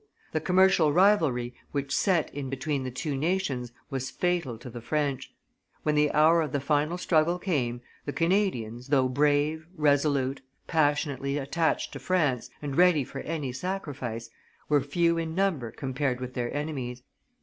[0.31, 5.31] The commercial rivalry which set in between the two nations was fatal to the French;
[5.83, 11.93] when the hour of the final struggle came, the Canadians, though brave, resolute, passionately attached
[11.93, 14.31] to France, and ready for any sacrifice,
[14.69, 17.03] were few in number compared with their enemies.